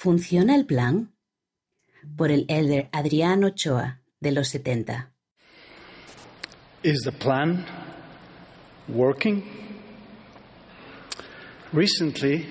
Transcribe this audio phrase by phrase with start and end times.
[0.00, 1.12] ¿Funciona el plan?
[2.16, 5.12] Por el elder Adrián Ochoa, de los 70.
[6.84, 7.66] Is the plan
[8.86, 9.42] working?
[11.72, 12.46] Recently,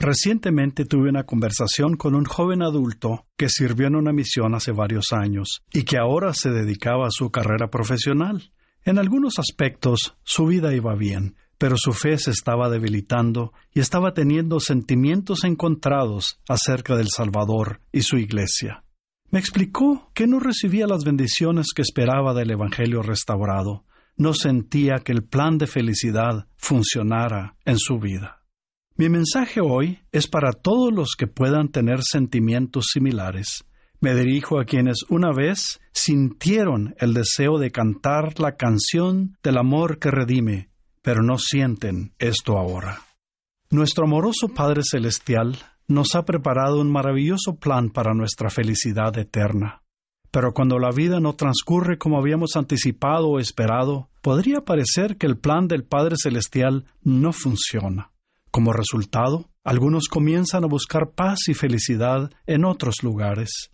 [0.00, 5.12] Recientemente tuve una conversación con un joven adulto que sirvió en una misión hace varios
[5.12, 8.50] años y que ahora se dedicaba a su carrera profesional.
[8.84, 14.14] En algunos aspectos su vida iba bien, pero su fe se estaba debilitando y estaba
[14.14, 18.82] teniendo sentimientos encontrados acerca del Salvador y su iglesia.
[19.30, 23.84] Me explicó que no recibía las bendiciones que esperaba del Evangelio restaurado,
[24.16, 28.42] no sentía que el plan de felicidad funcionara en su vida.
[28.96, 33.64] Mi mensaje hoy es para todos los que puedan tener sentimientos similares.
[34.00, 40.00] Me dirijo a quienes una vez sintieron el deseo de cantar la canción del amor
[40.00, 40.71] que redime,
[41.02, 43.00] pero no sienten esto ahora.
[43.70, 49.82] Nuestro amoroso Padre Celestial nos ha preparado un maravilloso plan para nuestra felicidad eterna.
[50.30, 55.36] Pero cuando la vida no transcurre como habíamos anticipado o esperado, podría parecer que el
[55.36, 58.12] plan del Padre Celestial no funciona.
[58.50, 63.70] Como resultado, algunos comienzan a buscar paz y felicidad en otros lugares.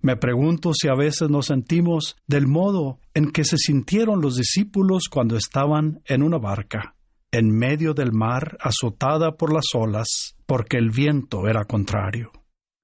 [0.00, 5.08] Me pregunto si a veces nos sentimos del modo en que se sintieron los discípulos
[5.10, 6.94] cuando estaban en una barca,
[7.32, 12.30] en medio del mar azotada por las olas, porque el viento era contrario.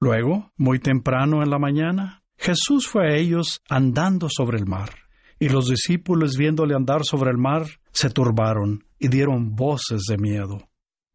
[0.01, 4.91] Luego, muy temprano en la mañana, Jesús fue a ellos andando sobre el mar,
[5.39, 10.69] y los discípulos viéndole andar sobre el mar se turbaron y dieron voces de miedo.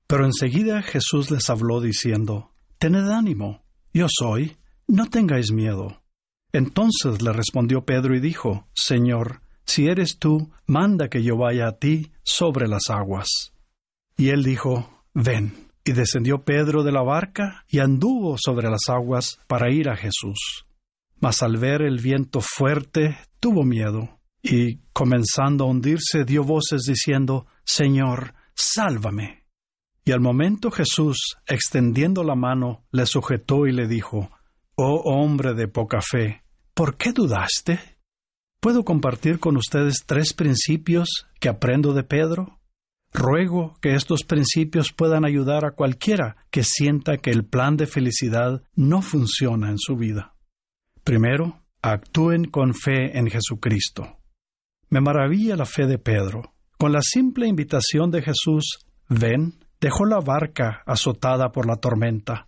[0.07, 4.57] Pero enseguida Jesús les habló diciendo, Tened ánimo, yo soy,
[4.89, 6.01] no tengáis miedo.
[6.51, 11.77] Entonces le respondió Pedro y dijo, Señor, si eres tú, manda que yo vaya a
[11.77, 13.53] ti sobre las aguas.
[14.17, 15.69] Y él dijo, Ven.
[15.85, 20.65] Y descendió Pedro de la barca y anduvo sobre las aguas para ir a Jesús.
[21.19, 27.47] Mas al ver el viento fuerte, tuvo miedo, y comenzando a hundirse, dio voces diciendo,
[27.63, 29.45] Señor, sálvame.
[30.05, 34.29] Y al momento Jesús, extendiendo la mano, le sujetó y le dijo,
[34.81, 36.41] Oh hombre de poca fe,
[36.73, 37.81] ¿por qué dudaste?
[38.61, 42.61] ¿Puedo compartir con ustedes tres principios que aprendo de Pedro?
[43.11, 48.63] Ruego que estos principios puedan ayudar a cualquiera que sienta que el plan de felicidad
[48.73, 50.33] no funciona en su vida.
[51.03, 54.19] Primero, actúen con fe en Jesucristo.
[54.89, 56.53] Me maravilla la fe de Pedro.
[56.77, 58.79] Con la simple invitación de Jesús,
[59.09, 62.47] ven, dejó la barca azotada por la tormenta.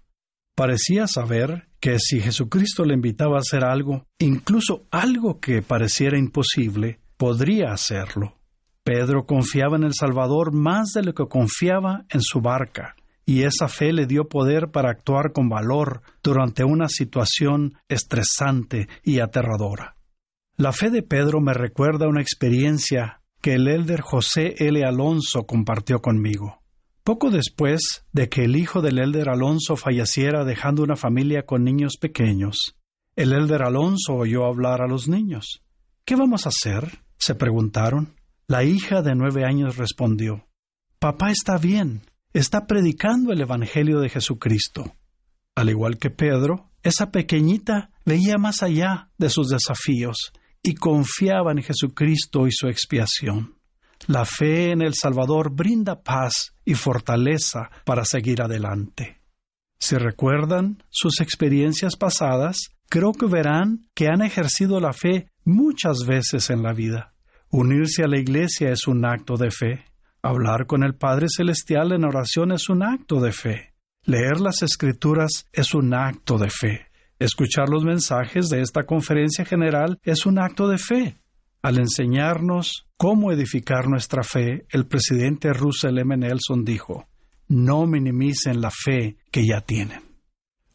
[0.55, 6.99] Parecía saber que si Jesucristo le invitaba a hacer algo, incluso algo que pareciera imposible,
[7.17, 8.37] podría hacerlo.
[8.83, 13.67] Pedro confiaba en el Salvador más de lo que confiaba en su barca, y esa
[13.67, 19.95] fe le dio poder para actuar con valor durante una situación estresante y aterradora.
[20.57, 24.83] La fe de Pedro me recuerda una experiencia que el elder José L.
[24.85, 26.60] Alonso compartió conmigo.
[27.03, 31.97] Poco después de que el hijo del elder Alonso falleciera dejando una familia con niños
[31.99, 32.77] pequeños,
[33.15, 35.63] el elder Alonso oyó hablar a los niños.
[36.05, 37.03] ¿Qué vamos a hacer?
[37.17, 38.15] se preguntaron.
[38.47, 40.47] La hija de nueve años respondió
[40.99, 42.01] Papá está bien,
[42.33, 44.95] está predicando el Evangelio de Jesucristo.
[45.55, 50.31] Al igual que Pedro, esa pequeñita veía más allá de sus desafíos
[50.63, 53.60] y confiaba en Jesucristo y su expiación.
[54.07, 59.21] La fe en el Salvador brinda paz y fortaleza para seguir adelante.
[59.79, 66.49] Si recuerdan sus experiencias pasadas, creo que verán que han ejercido la fe muchas veces
[66.49, 67.13] en la vida.
[67.49, 69.85] Unirse a la iglesia es un acto de fe.
[70.21, 73.73] Hablar con el Padre Celestial en oración es un acto de fe.
[74.03, 76.87] Leer las escrituras es un acto de fe.
[77.19, 81.17] Escuchar los mensajes de esta conferencia general es un acto de fe.
[81.61, 86.15] Al enseñarnos cómo edificar nuestra fe, el presidente Russell M.
[86.17, 87.07] Nelson dijo,
[87.47, 90.01] no minimicen la fe que ya tienen.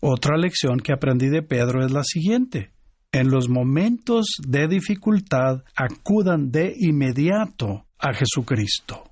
[0.00, 2.72] Otra lección que aprendí de Pedro es la siguiente.
[3.12, 9.04] En los momentos de dificultad acudan de inmediato a Jesucristo.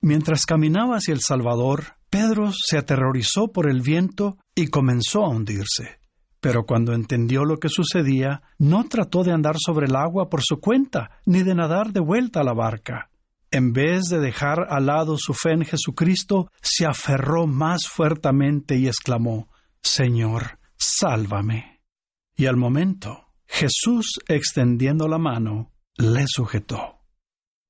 [0.00, 5.98] Mientras caminaba hacia el Salvador, Pedro se aterrorizó por el viento y comenzó a hundirse.
[6.44, 10.60] Pero cuando entendió lo que sucedía, no trató de andar sobre el agua por su
[10.60, 13.08] cuenta, ni de nadar de vuelta a la barca.
[13.50, 18.88] En vez de dejar al lado su fe en Jesucristo, se aferró más fuertemente y
[18.88, 19.48] exclamó,
[19.80, 21.80] Señor, sálvame.
[22.36, 26.98] Y al momento, Jesús, extendiendo la mano, le sujetó.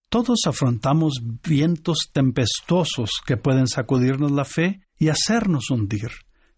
[0.09, 6.11] Todos afrontamos vientos tempestuosos que pueden sacudirnos la fe y hacernos hundir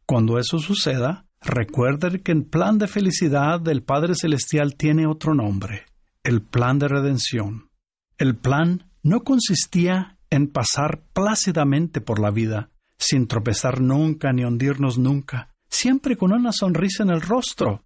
[0.06, 5.86] Cuando eso suceda, recuerde que el plan de felicidad del Padre Celestial tiene otro nombre,
[6.22, 7.70] el plan de redención.
[8.18, 14.98] El plan no consistía en pasar plácidamente por la vida, sin tropezar nunca ni hundirnos
[14.98, 17.84] nunca, siempre con una sonrisa en el rostro.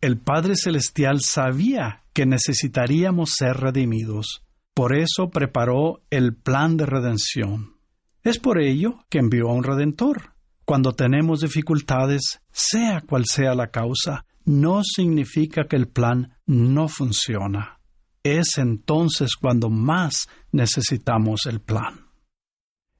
[0.00, 4.44] El Padre Celestial sabía que necesitaríamos ser redimidos.
[4.74, 7.76] Por eso preparó el plan de redención.
[8.22, 10.34] Es por ello que envió a un redentor.
[10.64, 17.80] Cuando tenemos dificultades, sea cual sea la causa, no significa que el plan no funciona.
[18.22, 22.06] Es entonces cuando más necesitamos el plan.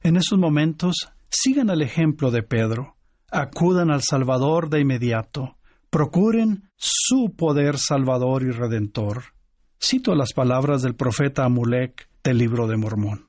[0.00, 2.96] En esos momentos, sigan el ejemplo de Pedro.
[3.30, 5.56] Acudan al Salvador de inmediato.
[5.90, 9.34] Procuren su poder salvador y redentor.
[9.80, 13.28] Cito las palabras del profeta Amulek del libro de Mormón.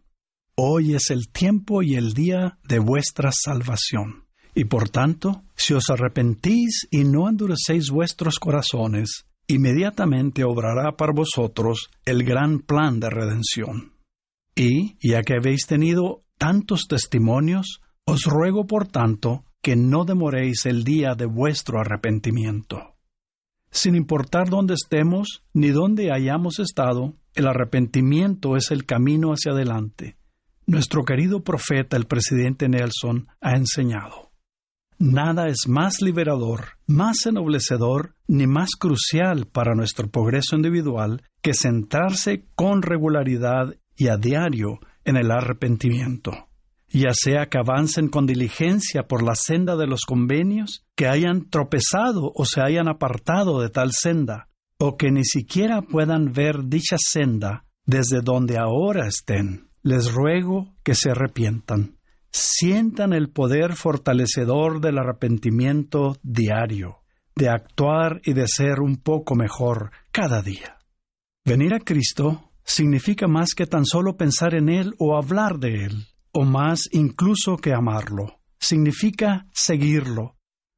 [0.56, 4.28] Hoy es el tiempo y el día de vuestra salvación.
[4.56, 11.90] Y por tanto, si os arrepentís y no endurecéis vuestros corazones, inmediatamente obrará para vosotros
[12.06, 13.94] el gran plan de redención.
[14.56, 20.84] Y, ya que habéis tenido tantos testimonios, os ruego por tanto que no demoréis el
[20.84, 22.96] día de vuestro arrepentimiento.
[23.72, 30.18] Sin importar dónde estemos ni dónde hayamos estado, el arrepentimiento es el camino hacia adelante.
[30.68, 34.33] Nuestro querido profeta, el presidente Nelson, ha enseñado.
[35.00, 42.46] Nada es más liberador, más ennoblecedor, ni más crucial para nuestro progreso individual que centrarse
[42.56, 46.48] con regularidad y a diario en el arrepentimiento
[46.94, 52.32] ya sea que avancen con diligencia por la senda de los convenios, que hayan tropezado
[52.36, 57.66] o se hayan apartado de tal senda, o que ni siquiera puedan ver dicha senda
[57.86, 59.70] desde donde ahora estén.
[59.82, 61.98] Les ruego que se arrepientan.
[62.34, 67.04] Sientan el poder fortalecedor del arrepentimiento diario,
[67.36, 70.80] de actuar y de ser un poco mejor cada día.
[71.46, 76.08] Venir a Cristo significa más que tan solo pensar en Él o hablar de Él
[76.34, 78.40] o más incluso que amarlo.
[78.60, 80.36] Significa seguirlo.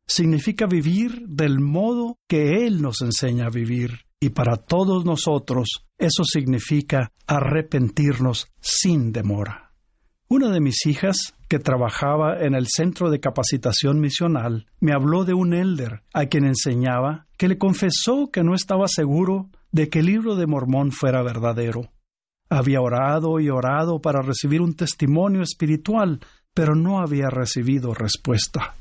[0.08, 4.02] Significa vivir del modo que Él nos enseña a vivir.
[4.20, 5.68] Y para todos nosotros
[5.98, 9.65] eso significa arrepentirnos sin demora.
[10.28, 15.34] Una de mis hijas, que trabajaba en el Centro de Capacitación Misional, me habló de
[15.34, 20.08] un elder a quien enseñaba que le confesó que no estaba seguro de que el
[20.08, 21.92] libro de Mormón fuera verdadero
[22.50, 26.20] había orado y orado para recibir un testimonio espiritual,
[26.54, 28.76] pero no había recibido respuesta.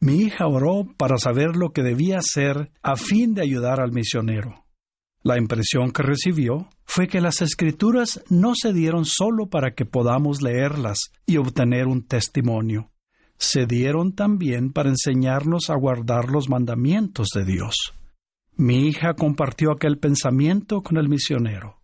[0.00, 4.65] Mi hija oró para saber lo que debía hacer a fin de ayudar al misionero.
[5.26, 10.40] La impresión que recibió fue que las escrituras no se dieron solo para que podamos
[10.40, 12.92] leerlas y obtener un testimonio,
[13.36, 17.74] se dieron también para enseñarnos a guardar los mandamientos de Dios.
[18.56, 21.82] Mi hija compartió aquel pensamiento con el misionero.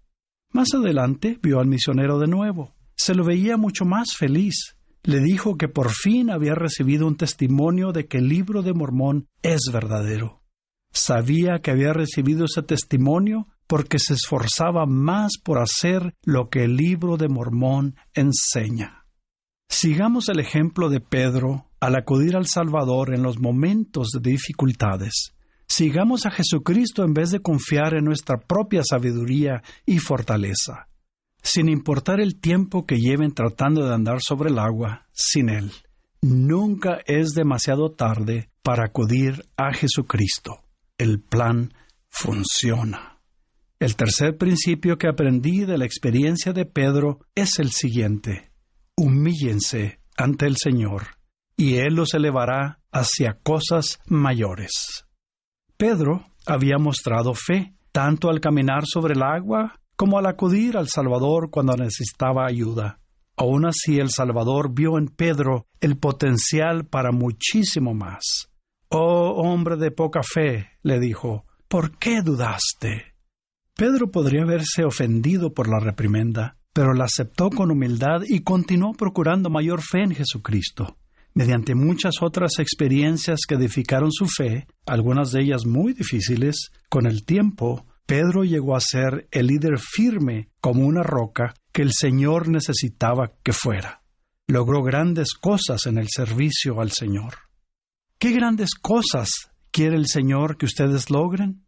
[0.52, 2.76] Más adelante vio al misionero de nuevo.
[2.94, 4.76] Se lo veía mucho más feliz.
[5.02, 9.26] Le dijo que por fin había recibido un testimonio de que el libro de Mormón
[9.42, 10.41] es verdadero.
[10.92, 16.76] Sabía que había recibido ese testimonio porque se esforzaba más por hacer lo que el
[16.76, 19.06] libro de Mormón enseña.
[19.68, 25.34] Sigamos el ejemplo de Pedro al acudir al Salvador en los momentos de dificultades.
[25.66, 30.88] Sigamos a Jesucristo en vez de confiar en nuestra propia sabiduría y fortaleza,
[31.42, 35.72] sin importar el tiempo que lleven tratando de andar sobre el agua sin Él.
[36.20, 40.62] Nunca es demasiado tarde para acudir a Jesucristo.
[41.02, 41.74] El plan
[42.10, 43.18] funciona.
[43.80, 48.52] El tercer principio que aprendí de la experiencia de Pedro es el siguiente.
[48.96, 51.18] Humíllense ante el Señor,
[51.56, 55.04] y Él los elevará hacia cosas mayores.
[55.76, 61.50] Pedro había mostrado fe, tanto al caminar sobre el agua como al acudir al Salvador
[61.50, 63.00] cuando necesitaba ayuda.
[63.36, 68.51] Aún así el Salvador vio en Pedro el potencial para muchísimo más.
[68.92, 73.14] Oh hombre de poca fe, le dijo, ¿por qué dudaste?
[73.74, 79.50] Pedro podría haberse ofendido por la reprimenda, pero la aceptó con humildad y continuó procurando
[79.50, 80.96] mayor fe en Jesucristo
[81.34, 87.24] mediante muchas otras experiencias que edificaron su fe, algunas de ellas muy difíciles, con el
[87.24, 93.32] tiempo, Pedro llegó a ser el líder firme como una roca que el Señor necesitaba
[93.42, 94.02] que fuera.
[94.46, 97.34] Logró grandes cosas en el servicio al Señor.
[98.22, 101.66] ¿Qué grandes cosas quiere el Señor que ustedes logren?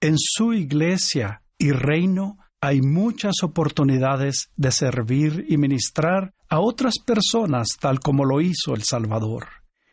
[0.00, 7.70] En su iglesia y reino hay muchas oportunidades de servir y ministrar a otras personas
[7.80, 9.48] tal como lo hizo el Salvador.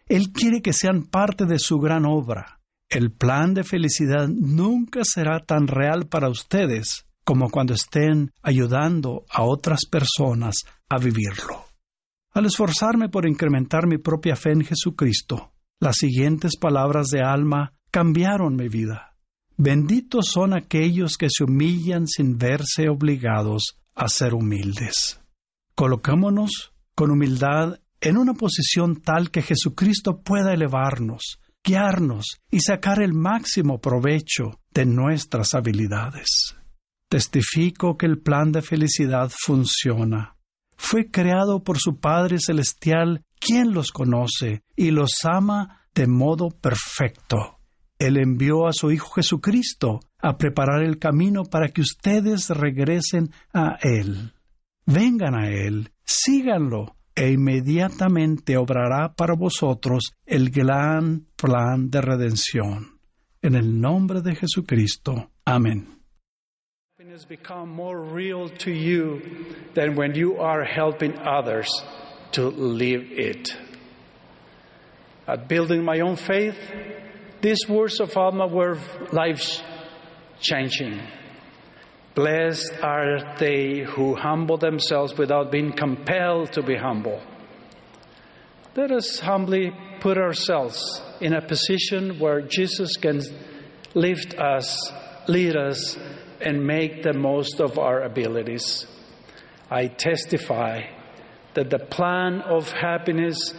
[0.05, 2.59] Él quiere que sean parte de su gran obra.
[2.89, 9.41] El plan de felicidad nunca será tan real para ustedes como cuando estén ayudando a
[9.41, 10.57] otras personas
[10.89, 11.65] a vivirlo.
[12.35, 18.55] Al esforzarme por incrementar mi propia fe en Jesucristo, las siguientes palabras de Alma cambiaron
[18.55, 19.15] mi vida.
[19.57, 25.21] Benditos son aquellos que se humillan sin verse obligados a ser humildes.
[25.75, 33.13] Colocámonos con humildad en una posición tal que Jesucristo pueda elevarnos, guiarnos y sacar el
[33.13, 36.55] máximo provecho de nuestras habilidades.
[37.07, 40.35] Testifico que el plan de felicidad funciona.
[40.75, 47.59] Fue creado por su Padre Celestial, quien los conoce y los ama de modo perfecto.
[47.99, 53.77] Él envió a su Hijo Jesucristo a preparar el camino para que ustedes regresen a
[53.81, 54.33] Él.
[54.85, 62.99] Vengan a Él, síganlo, e inmediatamente obrará para vosotros el gran plan de redención.
[63.41, 65.31] En el nombre de Jesucristo.
[65.45, 66.02] Amén.
[67.13, 69.21] Happiness become more real to you
[69.75, 71.69] than when you are helping others
[72.31, 73.55] to live it.
[75.27, 76.57] At building my own faith,
[77.39, 78.79] these words of Alma were
[79.11, 79.61] life
[80.39, 81.01] changing.
[82.15, 87.21] Blessed are they who humble themselves without being compelled to be humble.
[88.75, 93.21] Let us humbly put ourselves in a position where Jesus can
[93.93, 94.91] lift us,
[95.27, 95.95] lead us,
[96.43, 98.85] and make the most of our abilities.
[99.69, 100.83] I testify
[101.53, 103.53] that the plan of happiness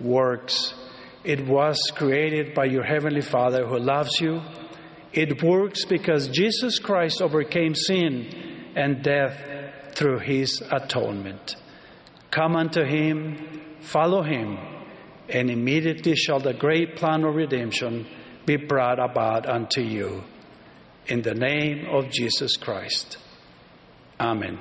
[0.00, 0.74] works.
[1.24, 4.40] It was created by your Heavenly Father who loves you
[5.12, 11.56] it works because Jesus Christ overcame sin and death through his atonement.
[12.30, 14.58] Come unto him, follow him,
[15.28, 18.06] and immediately shall the great plan of redemption
[18.44, 20.22] be brought about unto you.
[21.08, 23.16] In the name of Jesus Christ.
[24.20, 24.58] Amen.